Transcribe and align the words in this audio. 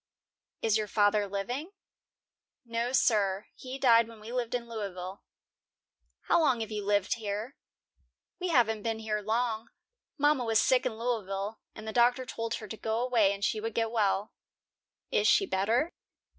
"Is 0.63 0.77
your 0.79 0.87
father 0.87 1.27
living?" 1.27 1.73
"No, 2.65 2.91
sir; 2.91 3.45
he 3.53 3.77
died 3.77 4.07
when 4.07 4.19
we 4.19 4.31
lived 4.31 4.55
in 4.55 4.67
Louisville." 4.67 5.21
"How 6.21 6.39
long 6.39 6.61
have 6.61 6.71
you 6.71 6.83
lived 6.83 7.17
here?" 7.17 7.55
"We 8.39 8.47
haven't 8.47 8.81
been 8.81 8.97
here 8.97 9.21
long. 9.21 9.69
Mama 10.17 10.43
was 10.43 10.57
sick 10.59 10.87
in 10.87 10.97
Louisville, 10.97 11.59
and 11.75 11.87
the 11.87 11.93
doctor 11.93 12.25
told 12.25 12.55
her 12.55 12.67
to 12.67 12.77
go 12.77 12.99
away, 12.99 13.31
and 13.31 13.45
she 13.45 13.59
would 13.61 13.75
get 13.75 13.91
well." 13.91 14.33
"Is 15.11 15.27
she 15.27 15.45
better?" 15.45 15.93